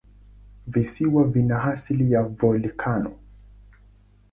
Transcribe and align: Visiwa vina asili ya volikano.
Visiwa 0.67 1.23
vina 1.23 1.63
asili 1.63 2.11
ya 2.11 2.23
volikano. 2.23 3.15